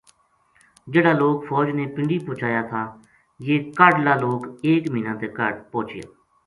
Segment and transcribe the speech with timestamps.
[0.91, 2.81] جہیڑا لوک فوج نے پنڈی پوہچایا تھا
[3.47, 6.05] یہ کاہڈلا لوک ایک مہینہ تے کاہڈ پوہچیا